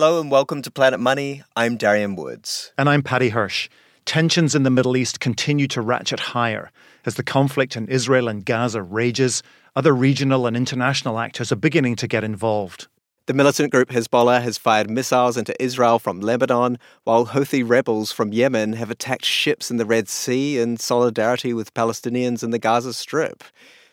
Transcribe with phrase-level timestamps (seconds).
[0.00, 1.42] Hello and welcome to Planet Money.
[1.56, 2.72] I'm Darian Woods.
[2.78, 3.68] And I'm Paddy Hirsch.
[4.04, 6.70] Tensions in the Middle East continue to ratchet higher.
[7.04, 9.42] As the conflict in Israel and Gaza rages,
[9.74, 12.86] other regional and international actors are beginning to get involved.
[13.26, 18.32] The militant group Hezbollah has fired missiles into Israel from Lebanon, while Houthi rebels from
[18.32, 22.94] Yemen have attacked ships in the Red Sea in solidarity with Palestinians in the Gaza
[22.94, 23.42] Strip.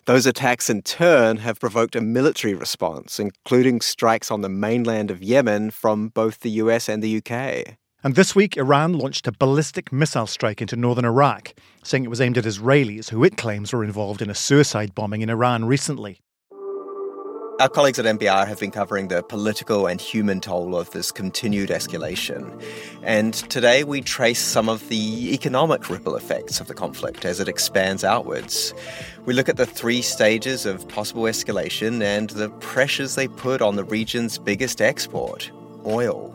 [0.06, 5.24] Those attacks, in turn, have provoked a military response, including strikes on the mainland of
[5.24, 7.76] Yemen from both the US and the UK.
[8.04, 12.22] And this week, Iran launched a ballistic missile strike into northern Iraq, saying it was
[12.22, 16.20] aimed at Israelis who it claims were involved in a suicide bombing in Iran recently.
[17.58, 21.70] Our colleagues at NPR have been covering the political and human toll of this continued
[21.70, 22.62] escalation.
[23.02, 27.48] And today we trace some of the economic ripple effects of the conflict as it
[27.48, 28.74] expands outwards.
[29.24, 33.78] We look at the three stages of possible escalation and the pressures they put on
[33.78, 35.50] the region's biggest export
[35.86, 36.35] oil.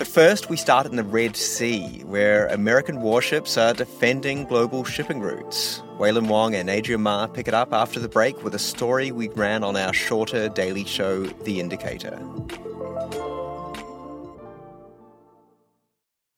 [0.00, 5.20] But first, we start in the Red Sea, where American warships are defending global shipping
[5.20, 5.82] routes.
[5.98, 9.28] Wailin Wong and Adrian Ma pick it up after the break with a story we
[9.28, 12.18] ran on our shorter daily show, The Indicator.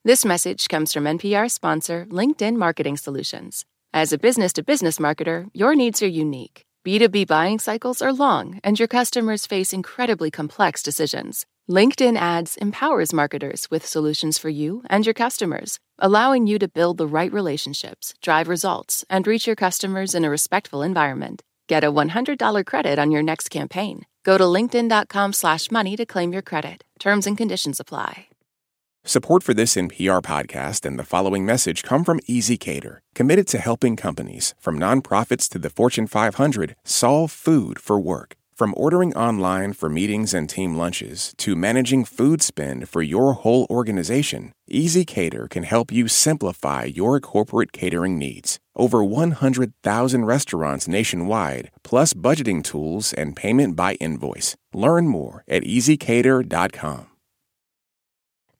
[0.05, 3.65] This message comes from NPR sponsor LinkedIn Marketing Solutions.
[3.95, 6.65] As a business to business marketer, your needs are unique.
[6.85, 11.47] B2B buying cycles are long, and your customers face incredibly complex decisions.
[11.71, 16.99] LinkedIn Ads empowers marketers with solutions for you and your customers, allowing you to build
[16.99, 21.43] the right relationships, drive results, and reach your customers in a respectful environment.
[21.69, 24.07] Get a $100 credit on your next campaign.
[24.25, 26.83] Go to linkedin.com slash money to claim your credit.
[26.98, 28.27] Terms and conditions apply.
[29.05, 33.97] Support for this NPR podcast and the following message come from ezCater, committed to helping
[33.97, 38.36] companies, from nonprofits to the Fortune 500, solve food for work.
[38.62, 43.67] From ordering online for meetings and team lunches to managing food spend for your whole
[43.68, 48.61] organization, ezCater can help you simplify your corporate catering needs.
[48.77, 54.55] Over 100,000 restaurants nationwide, plus budgeting tools and payment by invoice.
[54.73, 57.08] Learn more at ezcater.com.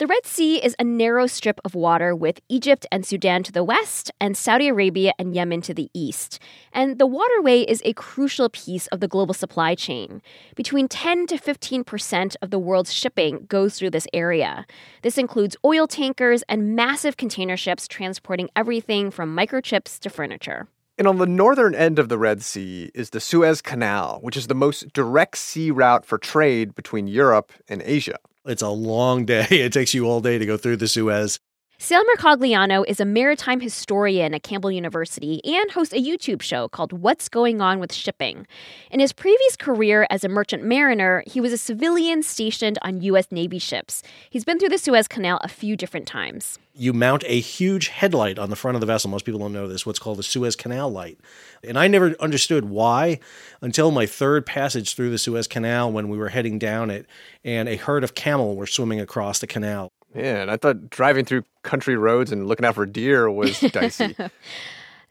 [0.03, 3.63] The Red Sea is a narrow strip of water with Egypt and Sudan to the
[3.63, 6.41] west and Saudi Arabia and Yemen to the east.
[6.73, 10.21] And the waterway is a crucial piece of the global supply chain.
[10.57, 14.67] Between 10 to 15% of the world's shipping goes through this area.
[15.03, 20.67] This includes oil tankers and massive container ships transporting everything from microchips to furniture.
[20.99, 24.49] And on the northern end of the Red Sea is the Suez Canal, which is
[24.49, 28.19] the most direct sea route for trade between Europe and Asia.
[28.45, 29.47] It's a long day.
[29.51, 31.39] It takes you all day to go through the Suez.
[31.85, 36.93] Sal Mercogliano is a maritime historian at Campbell University and hosts a YouTube show called
[36.93, 38.47] What's Going On with Shipping.
[38.93, 43.33] In his previous career as a merchant mariner, he was a civilian stationed on U.S.
[43.33, 44.05] Navy ships.
[44.31, 46.57] He's been through the Suez Canal a few different times.
[46.73, 49.11] You mount a huge headlight on the front of the vessel.
[49.11, 51.19] Most people don't know this, what's called the Suez Canal light.
[51.65, 53.19] And I never understood why
[53.61, 57.07] until my third passage through the Suez Canal when we were heading down it
[57.43, 59.91] and a herd of camel were swimming across the canal.
[60.15, 64.17] And I thought driving through country roads and looking out for deer was dicey.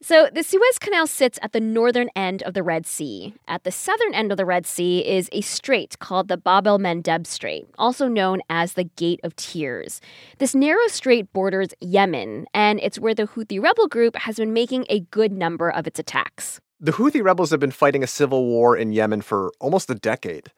[0.04, 3.36] So, the Suez Canal sits at the northern end of the Red Sea.
[3.48, 6.80] At the southern end of the Red Sea is a strait called the Bab el
[6.80, 10.02] Mandeb Strait, also known as the Gate of Tears.
[10.40, 14.88] This narrow strait borders Yemen, and it's where the Houthi rebel group has been making
[14.90, 16.60] a good number of its attacks.
[16.80, 20.52] The Houthi rebels have been fighting a civil war in Yemen for almost a decade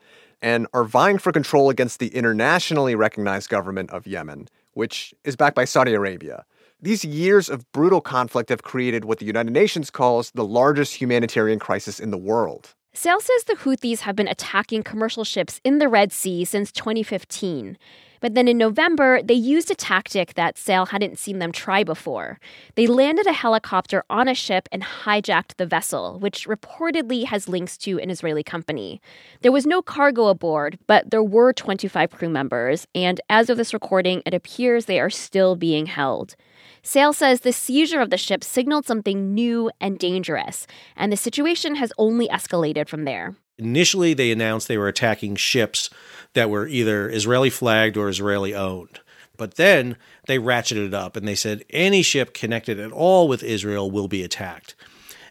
[0.44, 5.56] and are vying for control against the internationally recognized government of Yemen, which is backed
[5.56, 6.46] by Saudi Arabia.
[6.82, 11.60] These years of brutal conflict have created what the United Nations calls the largest humanitarian
[11.60, 12.76] crisis in the world.
[12.96, 17.76] Sal says the Houthis have been attacking commercial ships in the Red Sea since 2015.
[18.22, 22.40] But then in November, they used a tactic that Sal hadn't seen them try before.
[22.76, 27.80] They landed a helicopter on a ship and hijacked the vessel, which reportedly has links
[27.80, 29.02] to an Israeli company.
[29.42, 33.74] There was no cargo aboard, but there were 25 crew members, and as of this
[33.74, 36.36] recording, it appears they are still being held.
[36.82, 41.76] Sal says the seizure of the ship signaled something new and dangerous, and the situation
[41.76, 43.36] has only escalated from there.
[43.58, 45.90] Initially, they announced they were attacking ships
[46.34, 49.00] that were either Israeli flagged or Israeli owned.
[49.38, 53.44] But then they ratcheted it up and they said any ship connected at all with
[53.44, 54.76] Israel will be attacked.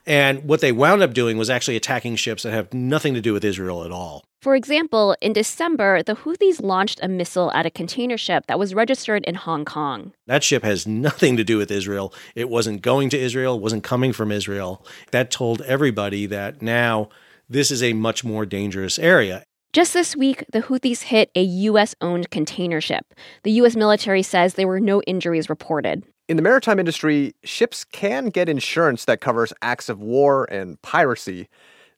[0.06, 3.32] And what they wound up doing was actually attacking ships that have nothing to do
[3.32, 4.24] with Israel at all.
[4.42, 8.74] For example, in December, the Houthis launched a missile at a container ship that was
[8.74, 10.14] registered in Hong Kong.
[10.26, 12.12] That ship has nothing to do with Israel.
[12.34, 14.84] It wasn't going to Israel, wasn't coming from Israel.
[15.12, 17.08] That told everybody that now
[17.48, 19.44] this is a much more dangerous area.
[19.72, 21.94] Just this week, the Houthis hit a U.S.
[22.00, 23.14] owned container ship.
[23.44, 23.76] The U.S.
[23.76, 26.02] military says there were no injuries reported.
[26.28, 31.48] In the maritime industry, ships can get insurance that covers acts of war and piracy.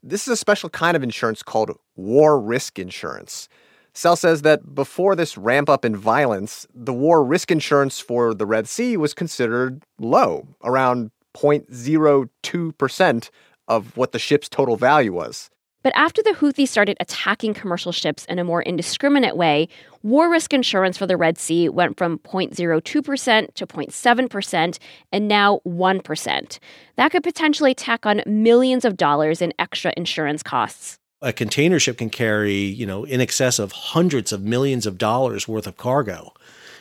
[0.03, 3.49] This is a special kind of insurance called war risk insurance.
[3.93, 8.47] Sal says that before this ramp up in violence, the war risk insurance for the
[8.47, 13.31] Red Sea was considered low, around 0.02%
[13.69, 15.51] of what the ship's total value was.
[15.85, 19.69] But after the Houthis started attacking commercial ships in a more indiscriminate way,
[20.03, 24.79] war risk insurance for the Red Sea went from 0.02% to 0.7%
[25.13, 26.59] and now 1%.
[26.97, 30.99] That could potentially tack on millions of dollars in extra insurance costs.
[31.25, 35.49] A container ship can carry, you know, in excess of hundreds of millions of dollars
[35.49, 36.35] worth of cargo.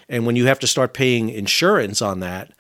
[0.10, 2.52] And when you have to start paying insurance on that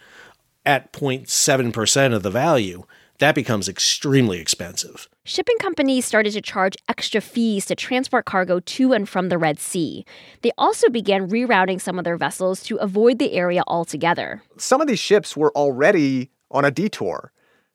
[0.65, 2.85] at 0.7% of the value,
[3.19, 5.09] that becomes extremely expensive.
[5.25, 9.59] Shipping companies started to charge extra fees to transport cargo to and from the Red
[9.59, 10.06] Sea.
[10.41, 14.41] They also began rerouting some of their vessels to avoid the area altogether.
[14.57, 17.33] Some of these ships were already on a detour.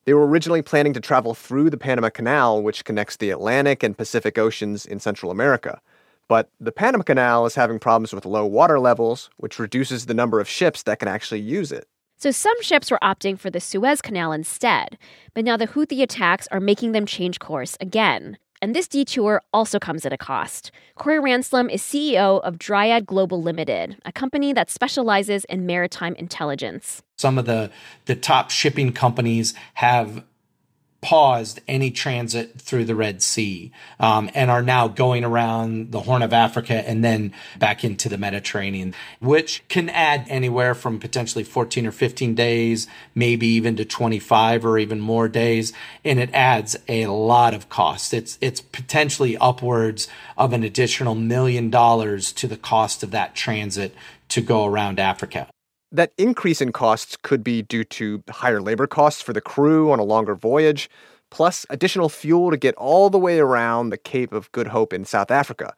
[0.09, 3.95] They were originally planning to travel through the Panama Canal, which connects the Atlantic and
[3.95, 5.83] Pacific Oceans in Central America.
[6.29, 10.41] But the Panama Canal is having problems with low water levels, which reduces the number
[10.41, 11.89] of ships that can actually use it.
[12.17, 14.97] So some ships were opting for the Suez Canal instead,
[15.35, 18.39] but now the Houthi attacks are making them change course again.
[18.61, 20.71] And this detour also comes at a cost.
[20.97, 27.03] Corey Ranslem is CEO of Dryad Global Limited, a company that specializes in maritime intelligence.
[27.17, 27.71] Some of the,
[28.07, 30.25] the top shipping companies have
[31.01, 36.23] paused any transit through the Red Sea um, and are now going around the Horn
[36.23, 41.87] of Africa and then back into the Mediterranean, which can add anywhere from potentially 14
[41.87, 45.73] or 15 days, maybe even to 25 or even more days.
[46.05, 48.13] And it adds a lot of cost.
[48.13, 53.95] It's, it's potentially upwards of an additional million dollars to the cost of that transit
[54.31, 55.49] to go around Africa.
[55.91, 59.99] That increase in costs could be due to higher labor costs for the crew on
[59.99, 60.91] a longer voyage,
[61.31, 65.05] plus additional fuel to get all the way around the Cape of Good Hope in
[65.05, 65.75] South Africa.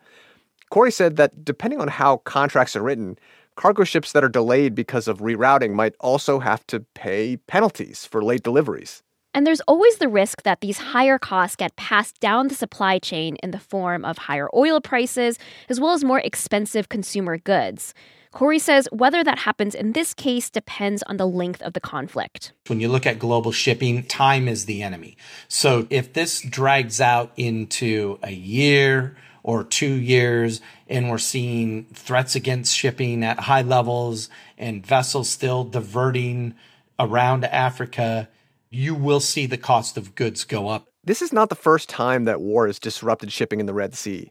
[0.70, 3.18] Corey said that depending on how contracts are written,
[3.56, 8.22] cargo ships that are delayed because of rerouting might also have to pay penalties for
[8.22, 9.02] late deliveries.
[9.32, 13.36] And there's always the risk that these higher costs get passed down the supply chain
[13.44, 17.94] in the form of higher oil prices, as well as more expensive consumer goods.
[18.32, 22.52] Corey says whether that happens in this case depends on the length of the conflict.
[22.68, 25.16] When you look at global shipping, time is the enemy.
[25.48, 32.36] So if this drags out into a year or two years and we're seeing threats
[32.36, 36.54] against shipping at high levels and vessels still diverting
[37.00, 38.28] around Africa,
[38.70, 40.86] you will see the cost of goods go up.
[41.02, 44.30] This is not the first time that war has disrupted shipping in the Red Sea.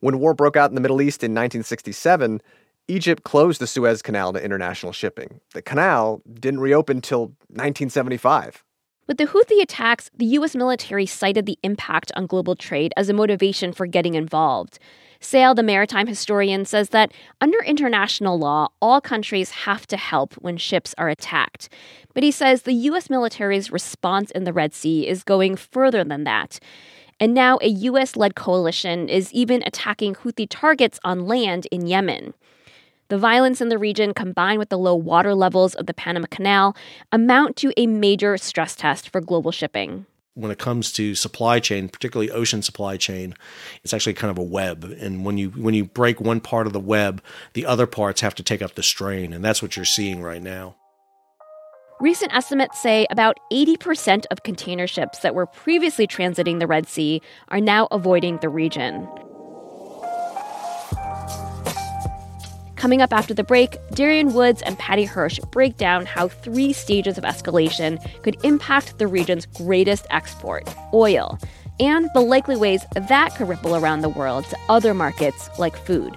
[0.00, 2.40] When war broke out in the Middle East in 1967,
[2.90, 5.40] Egypt closed the Suez Canal to international shipping.
[5.54, 8.64] The canal didn't reopen till 1975.
[9.06, 10.54] With the Houthi attacks, the U.S.
[10.54, 14.78] military cited the impact on global trade as a motivation for getting involved.
[15.20, 20.56] Sal, the maritime historian, says that under international law, all countries have to help when
[20.56, 21.68] ships are attacked.
[22.14, 23.10] But he says the U.S.
[23.10, 26.58] military's response in the Red Sea is going further than that.
[27.18, 28.16] And now a U.S.
[28.16, 32.34] led coalition is even attacking Houthi targets on land in Yemen.
[33.10, 36.76] The violence in the region, combined with the low water levels of the Panama Canal,
[37.10, 40.06] amount to a major stress test for global shipping.
[40.34, 43.34] When it comes to supply chain, particularly ocean supply chain,
[43.82, 44.84] it's actually kind of a web.
[44.84, 47.20] And when you when you break one part of the web,
[47.54, 50.40] the other parts have to take up the strain, and that's what you're seeing right
[50.40, 50.76] now.
[51.98, 57.20] Recent estimates say about 80% of container ships that were previously transiting the Red Sea
[57.48, 59.08] are now avoiding the region.
[62.80, 67.18] Coming up after the break, Darian Woods and Paddy Hirsch break down how three stages
[67.18, 71.38] of escalation could impact the region's greatest export, oil,
[71.78, 76.16] and the likely ways that could ripple around the world to other markets like food.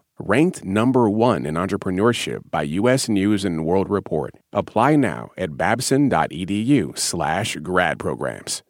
[0.27, 3.09] ranked number one in entrepreneurship by U.S.
[3.09, 4.33] News and World Report.
[4.53, 8.63] Apply now at babson.edu slash grad programs.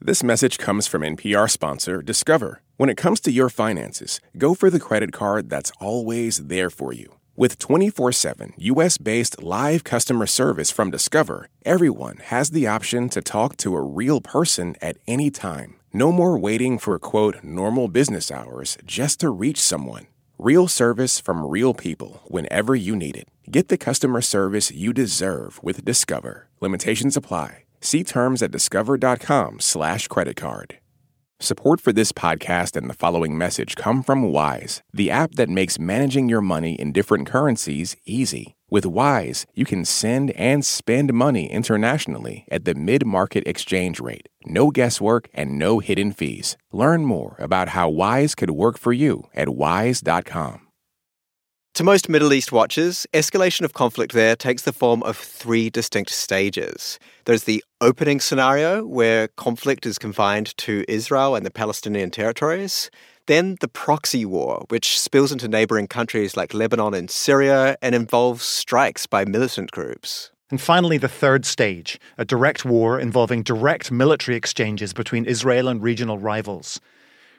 [0.00, 2.62] This message comes from NPR sponsor Discover.
[2.76, 6.92] When it comes to your finances, go for the credit card that's always there for
[6.92, 7.16] you.
[7.34, 13.22] With 24 7 US based live customer service from Discover, everyone has the option to
[13.22, 15.76] talk to a real person at any time.
[15.92, 20.06] No more waiting for, quote, normal business hours just to reach someone.
[20.38, 23.28] Real service from real people whenever you need it.
[23.50, 26.46] Get the customer service you deserve with Discover.
[26.60, 27.64] Limitations apply.
[27.80, 30.78] See terms at discover.com slash credit card.
[31.40, 35.76] Support for this podcast and the following message come from Wise, the app that makes
[35.76, 38.54] managing your money in different currencies easy.
[38.70, 44.28] With Wise, you can send and spend money internationally at the mid market exchange rate.
[44.44, 46.58] No guesswork and no hidden fees.
[46.70, 50.68] Learn more about how Wise could work for you at wise.com.
[51.74, 56.10] To most Middle East watchers, escalation of conflict there takes the form of three distinct
[56.10, 56.98] stages.
[57.24, 62.90] There's the opening scenario, where conflict is confined to Israel and the Palestinian territories.
[63.28, 68.42] Then the proxy war, which spills into neighboring countries like Lebanon and Syria and involves
[68.42, 70.30] strikes by militant groups.
[70.50, 75.82] And finally, the third stage a direct war involving direct military exchanges between Israel and
[75.82, 76.80] regional rivals.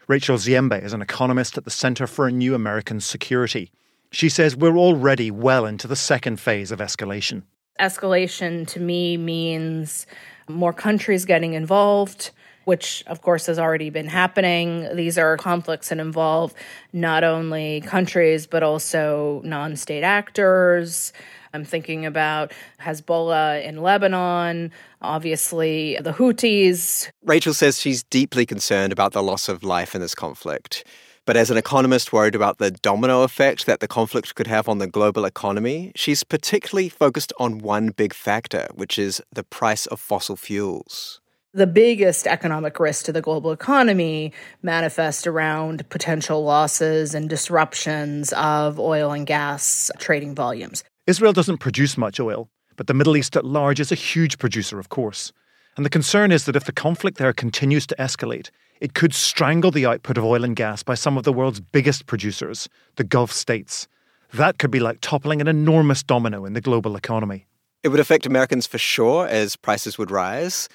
[0.07, 3.71] Rachel Ziemba is an economist at the Center for a New American Security.
[4.11, 7.41] She says we're already well into the second phase of escalation.
[7.79, 10.05] Escalation to me means
[10.47, 12.29] more countries getting involved,
[12.69, 14.87] which of course has already been happening.
[14.95, 16.53] These are conflicts that involve
[16.93, 21.11] not only countries, but also non state actors.
[21.51, 24.71] I'm thinking about Hezbollah in Lebanon,
[25.01, 27.09] obviously the Houthis.
[27.23, 30.85] Rachel says she's deeply concerned about the loss of life in this conflict.
[31.25, 34.77] But as an economist worried about the domino effect that the conflict could have on
[34.77, 39.99] the global economy, she's particularly focused on one big factor, which is the price of
[39.99, 41.19] fossil fuels
[41.53, 48.79] the biggest economic risk to the global economy manifest around potential losses and disruptions of
[48.79, 50.83] oil and gas trading volumes.
[51.07, 54.79] Israel doesn't produce much oil, but the Middle East at large is a huge producer,
[54.79, 55.31] of course.
[55.75, 59.71] And the concern is that if the conflict there continues to escalate, it could strangle
[59.71, 63.31] the output of oil and gas by some of the world's biggest producers, the Gulf
[63.31, 63.87] states.
[64.33, 67.47] That could be like toppling an enormous domino in the global economy.
[67.81, 70.69] It would affect Americans for sure, as prices would rise.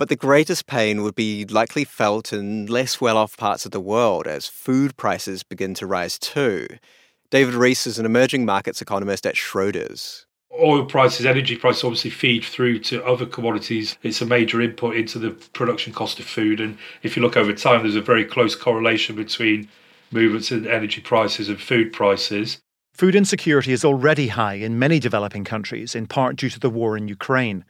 [0.00, 3.82] But the greatest pain would be likely felt in less well off parts of the
[3.82, 6.66] world as food prices begin to rise too.
[7.28, 10.24] David Rees is an emerging markets economist at Schroders.
[10.58, 13.98] Oil prices, energy prices obviously feed through to other commodities.
[14.02, 16.60] It's a major input into the production cost of food.
[16.60, 19.68] And if you look over time, there's a very close correlation between
[20.10, 22.58] movements in energy prices and food prices.
[22.94, 26.96] Food insecurity is already high in many developing countries, in part due to the war
[26.96, 27.66] in Ukraine.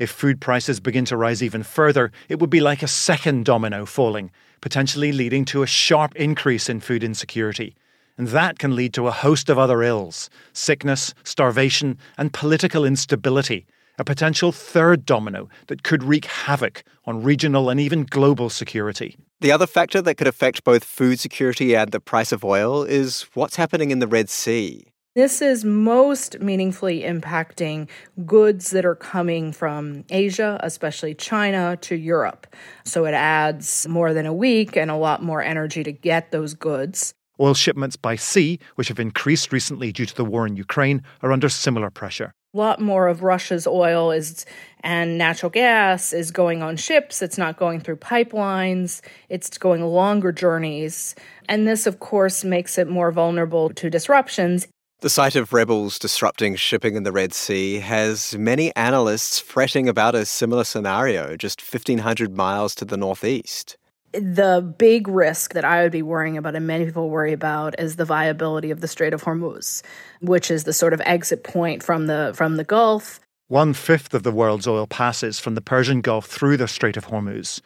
[0.00, 3.84] If food prices begin to rise even further, it would be like a second domino
[3.84, 4.30] falling,
[4.62, 7.76] potentially leading to a sharp increase in food insecurity.
[8.16, 13.66] And that can lead to a host of other ills sickness, starvation, and political instability,
[13.98, 19.18] a potential third domino that could wreak havoc on regional and even global security.
[19.40, 23.26] The other factor that could affect both food security and the price of oil is
[23.34, 24.89] what's happening in the Red Sea.
[25.16, 27.88] This is most meaningfully impacting
[28.26, 32.46] goods that are coming from Asia, especially China, to Europe.
[32.84, 36.54] So it adds more than a week and a lot more energy to get those
[36.54, 37.12] goods.
[37.40, 41.32] Oil shipments by sea, which have increased recently due to the war in Ukraine, are
[41.32, 42.30] under similar pressure.
[42.54, 44.46] A lot more of Russia's oil is
[44.84, 47.20] and natural gas is going on ships.
[47.20, 49.00] It's not going through pipelines.
[49.28, 51.16] It's going longer journeys.
[51.48, 54.68] And this, of course, makes it more vulnerable to disruptions.
[55.00, 60.14] The sight of rebels disrupting shipping in the Red Sea has many analysts fretting about
[60.14, 63.78] a similar scenario just 1,500 miles to the northeast.
[64.12, 67.96] The big risk that I would be worrying about, and many people worry about, is
[67.96, 69.82] the viability of the Strait of Hormuz,
[70.20, 73.20] which is the sort of exit point from the from the Gulf.
[73.48, 77.06] One fifth of the world's oil passes from the Persian Gulf through the Strait of
[77.06, 77.62] Hormuz.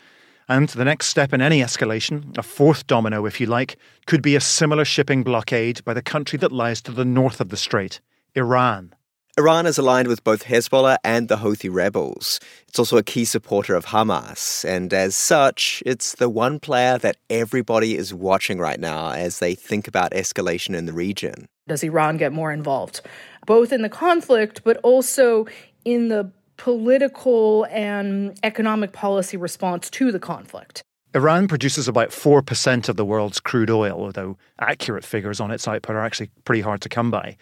[0.48, 4.36] And the next step in any escalation, a fourth domino if you like, could be
[4.36, 8.00] a similar shipping blockade by the country that lies to the north of the strait,
[8.34, 8.94] Iran.
[9.36, 12.38] Iran is aligned with both Hezbollah and the Houthi rebels.
[12.68, 17.16] It's also a key supporter of Hamas, and as such, it's the one player that
[17.28, 21.48] everybody is watching right now as they think about escalation in the region.
[21.66, 23.00] Does Iran get more involved,
[23.44, 25.46] both in the conflict, but also
[25.84, 30.82] in the political and economic policy response to the conflict?
[31.14, 35.94] Iran produces about 4% of the world's crude oil, although accurate figures on its output
[35.94, 37.37] are actually pretty hard to come by.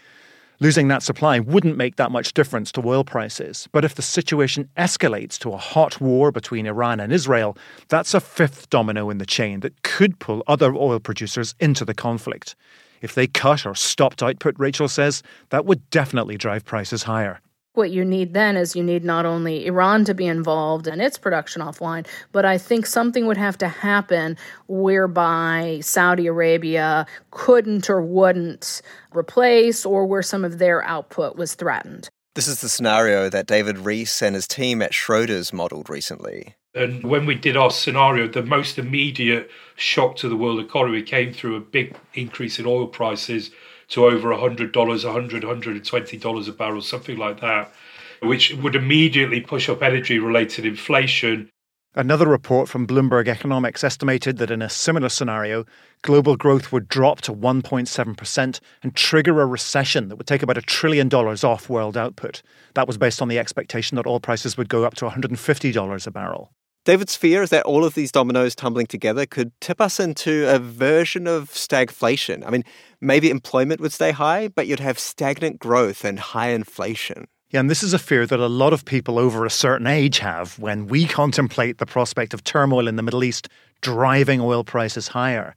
[0.61, 3.69] Losing that supply wouldn't make that much difference to oil prices.
[3.73, 7.57] But if the situation escalates to a hot war between Iran and Israel,
[7.89, 11.95] that's a fifth domino in the chain that could pull other oil producers into the
[11.95, 12.55] conflict.
[13.01, 17.41] If they cut or stopped output, Rachel says, that would definitely drive prices higher.
[17.75, 21.17] What you need then is you need not only Iran to be involved in its
[21.17, 24.37] production offline, but I think something would have to happen
[24.69, 28.83] whereby Saudi Arabia couldn't or wouldn't
[29.15, 32.11] replace or where some of their output was threatened.
[32.35, 36.55] This is the scenario that David Rees and his team at Schroders modeled recently.
[36.75, 41.33] And when we did our scenario, the most immediate shock to the world economy came
[41.33, 43.51] through a big increase in oil prices
[43.93, 45.03] to over $100, $100,
[45.43, 47.73] $120 a barrel, something like that,
[48.21, 51.51] which would immediately push up energy related inflation.
[51.95, 55.67] Another report from Bloomberg Economics estimated that in a similar scenario,
[56.01, 60.63] global growth would drop to 1.7% and trigger a recession that would take about a
[60.63, 62.41] trillion dollars off world output.
[62.73, 66.11] That was based on the expectation that oil prices would go up to $150 a
[66.11, 66.51] barrel.
[66.85, 70.59] David's fear is that all of these dominoes tumbling together could tip us into a
[70.59, 72.45] version of stagflation.
[72.45, 72.65] I mean,
[73.01, 77.29] maybe employment would stay high, but you'd have stagnant growth and high inflation.
[77.51, 80.19] Yeah, and this is a fear that a lot of people over a certain age
[80.19, 83.49] have when we contemplate the prospect of turmoil in the Middle East
[83.81, 85.55] driving oil prices higher.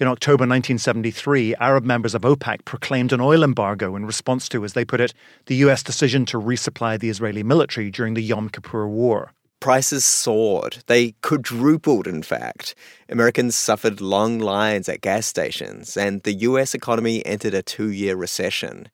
[0.00, 4.72] In October 1973, Arab members of OPEC proclaimed an oil embargo in response to, as
[4.72, 5.14] they put it,
[5.46, 9.30] the US decision to resupply the Israeli military during the Yom Kippur War
[9.64, 10.84] prices soared.
[10.88, 12.74] They quadrupled, in fact.
[13.08, 18.14] Americans suffered long lines at gas stations, and the US economy entered a two year
[18.14, 18.90] recession.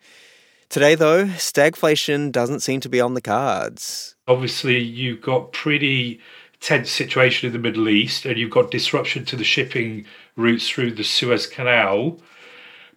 [0.69, 4.15] Today, though, stagflation doesn't seem to be on the cards.
[4.29, 6.21] Obviously, you've got pretty
[6.61, 10.07] tense situation in the Middle East, and you've got disruption to the shipping
[10.37, 12.21] routes through the Suez Canal.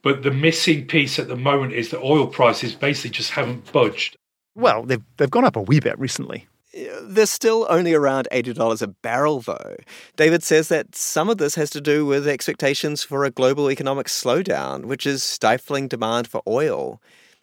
[0.04, 4.16] But the missing piece at the moment is that oil prices basically just haven't budged.
[4.54, 6.46] Well, they've, they've gone up a wee bit recently.
[6.74, 9.76] They're still only around $80 a barrel, though.
[10.16, 14.08] David says that some of this has to do with expectations for a global economic
[14.08, 17.02] slowdown, which is stifling demand for oil.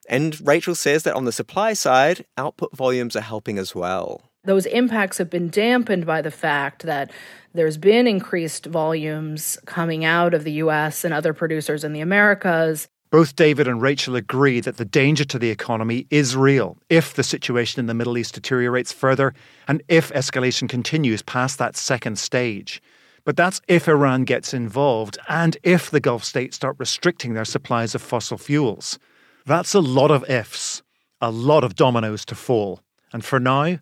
[0.09, 4.23] And Rachel says that on the supply side, output volumes are helping as well.
[4.43, 7.13] Those impacts have been dampened by the fact that
[7.53, 12.89] there's been increased volumes coming out of the US and other producers in the Americas.
[13.11, 17.25] Both David and Rachel agree that the danger to the economy is real if the
[17.25, 19.35] situation in the Middle East deteriorates further
[19.67, 22.81] and if escalation continues past that second stage.
[23.25, 27.97] But that's if Iran gets involved and if the Gulf states start restricting their supplies
[27.97, 28.97] of fossil fuels.
[29.45, 30.83] That's a lot of ifs,
[31.21, 32.81] a lot of dominoes to fall.
[33.13, 33.79] And for now,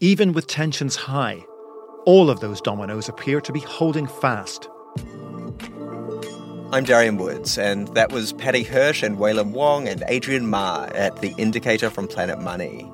[0.00, 1.44] even with tensions high,
[2.06, 4.70] all of those dominoes appear to be holding fast.
[6.72, 11.20] I'm Darian Woods, and that was Paddy Hirsch and Wailin Wong and Adrian Ma at
[11.20, 12.88] The Indicator from Planet Money.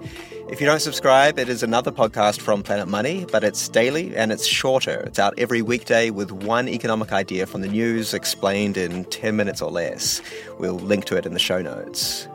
[0.48, 4.32] If you don't subscribe, it is another podcast from Planet Money, but it's daily and
[4.32, 5.00] it's shorter.
[5.00, 9.60] It's out every weekday with one economic idea from the news explained in 10 minutes
[9.60, 10.22] or less.
[10.58, 12.28] We'll link to it in the show notes.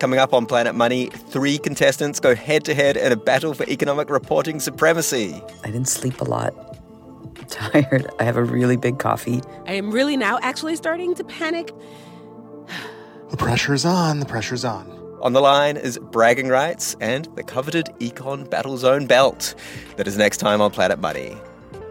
[0.00, 3.64] Coming up on Planet Money, three contestants go head to head in a battle for
[3.68, 5.42] economic reporting supremacy.
[5.62, 6.75] I didn't sleep a lot
[7.50, 8.08] tired.
[8.18, 9.42] I have a really big coffee.
[9.66, 11.72] I am really now actually starting to panic.
[13.30, 14.20] the pressure is on.
[14.20, 14.92] The pressure is on.
[15.22, 19.54] On the line is bragging rights and the coveted Econ Battle Zone belt.
[19.96, 21.36] That is next time on Planet Money.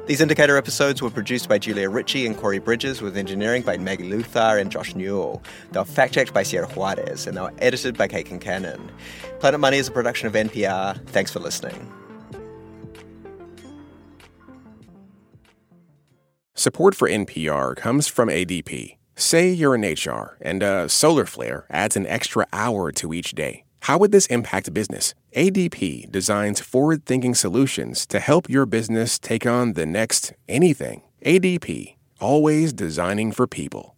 [0.05, 4.07] These indicator episodes were produced by Julia Ritchie and Corey Bridges, with engineering by Maggie
[4.07, 5.41] Luthar and Josh Newell.
[5.71, 8.79] They were fact checked by Sierra Juarez, and they were edited by Kate Concannon.
[9.39, 11.03] Planet Money is a production of NPR.
[11.07, 11.91] Thanks for listening.
[16.57, 18.95] Support for NPR comes from ADP.
[19.17, 23.65] Say you're in HR and a solar flare adds an extra hour to each day.
[23.81, 25.13] How would this impact business?
[25.35, 31.01] ADP designs forward thinking solutions to help your business take on the next anything.
[31.25, 33.97] ADP, always designing for people.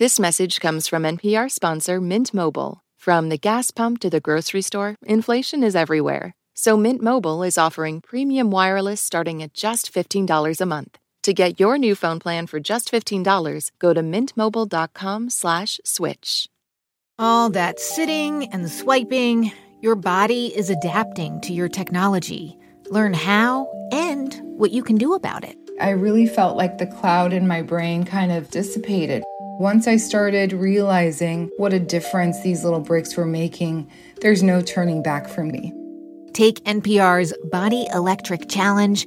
[0.00, 2.80] This message comes from NPR sponsor Mint Mobile.
[2.96, 6.34] From the gas pump to the grocery store, inflation is everywhere.
[6.52, 10.99] So Mint Mobile is offering premium wireless starting at just $15 a month.
[11.24, 16.48] To get your new phone plan for just $15, go to mintmobile.com slash switch.
[17.18, 19.52] All that sitting and swiping,
[19.82, 22.56] your body is adapting to your technology.
[22.88, 25.58] Learn how and what you can do about it.
[25.78, 29.22] I really felt like the cloud in my brain kind of dissipated.
[29.58, 33.90] Once I started realizing what a difference these little breaks were making,
[34.22, 35.74] there's no turning back for me.
[36.32, 39.06] Take NPR's Body Electric Challenge.